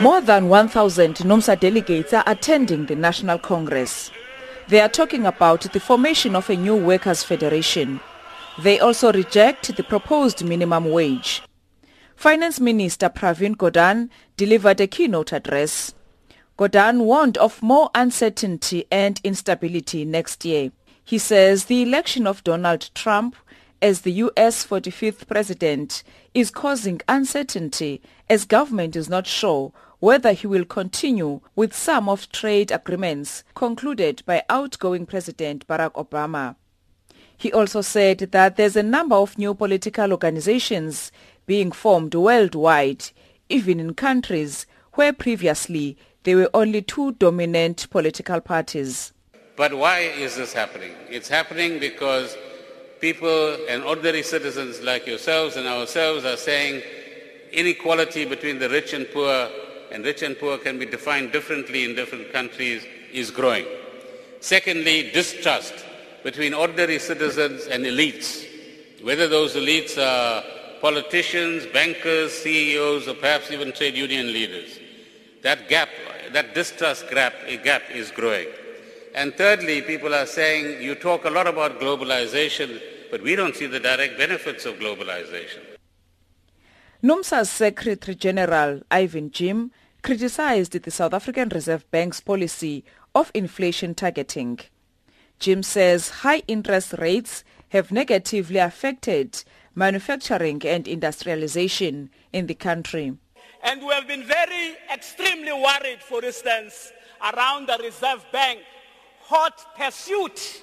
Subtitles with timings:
[0.00, 4.10] More than 1,000 NUMSA delegates are attending the National Congress.
[4.68, 8.00] They are talking about the formation of a new workers' federation.
[8.60, 11.42] They also reject the proposed minimum wage.
[12.16, 15.94] Finance Minister Pravin Gordhan delivered a keynote address.
[16.58, 20.72] Gordhan warned of more uncertainty and instability next year.
[21.04, 23.36] He says the election of Donald Trump
[23.80, 24.66] as the U.S.
[24.66, 26.02] 45th president
[26.34, 32.30] is causing uncertainty as government is not sure whether he will continue with some of
[32.30, 36.54] trade agreements concluded by outgoing President Barack Obama.
[37.36, 41.12] He also said that there's a number of new political organizations
[41.46, 43.10] being formed worldwide,
[43.48, 49.12] even in countries where previously there were only two dominant political parties.
[49.56, 50.92] But why is this happening?
[51.08, 52.36] It's happening because
[53.00, 56.82] people and ordinary citizens like yourselves and ourselves are saying
[57.52, 59.48] inequality between the rich and poor,
[59.90, 63.66] and rich and poor can be defined differently in different countries, is growing.
[64.40, 65.74] Secondly, distrust
[66.22, 68.44] between ordinary citizens and elites,
[69.02, 70.42] whether those elites are
[70.80, 74.78] politicians, bankers, CEOs, or perhaps even trade union leaders.
[75.42, 75.88] That gap,
[76.32, 78.48] that distrust gap, gap is growing.
[79.14, 83.66] And thirdly, people are saying, you talk a lot about globalization, but we don't see
[83.66, 85.60] the direct benefits of globalization.
[87.02, 89.70] NUMSA's Secretary General Irvin Jim
[90.02, 94.58] criticized the South African Reserve Bank's policy of inflation targeting.
[95.38, 103.16] Jim says high interest rates have negatively affected manufacturing and industrialization in the country.
[103.62, 106.92] And we have been very extremely worried, for instance,
[107.32, 108.60] around the Reserve Bank
[109.28, 110.62] hot pursuit,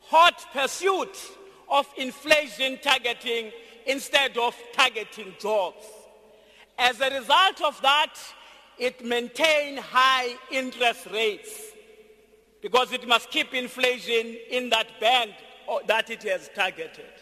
[0.00, 1.14] hot pursuit
[1.70, 3.52] of inflation targeting
[3.84, 5.84] instead of targeting jobs.
[6.78, 8.14] As a result of that,
[8.78, 11.60] it maintained high interest rates
[12.62, 15.34] because it must keep inflation in that band
[15.70, 17.12] uh, that it has targeted.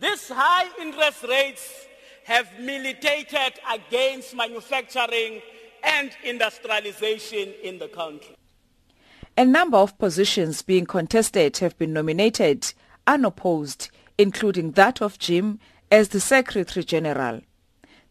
[0.00, 1.86] These high interest rates
[2.24, 5.42] have militated against manufacturing
[5.82, 8.34] and industrialization in the country.
[9.36, 12.72] A number of positions being contested have been nominated
[13.04, 15.58] unopposed, including that of Jim
[15.90, 17.40] as the Secretary General.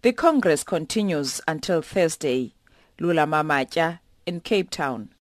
[0.01, 2.55] The Congress continues until Thursday.
[2.99, 5.13] Lula Mamatya in Cape Town.